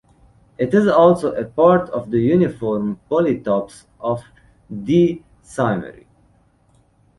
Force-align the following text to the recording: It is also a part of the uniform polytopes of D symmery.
It 0.57 0.73
is 0.73 0.87
also 0.87 1.31
a 1.35 1.45
part 1.45 1.87
of 1.91 2.09
the 2.09 2.17
uniform 2.19 2.99
polytopes 3.07 3.85
of 3.99 4.23
D 4.83 5.23
symmery. 5.43 6.07